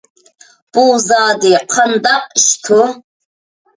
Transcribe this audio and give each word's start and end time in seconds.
بۇ 0.77 0.85
زادى 1.03 1.53
قانداق 1.75 2.37
ئىشتۇ؟ 2.41 2.81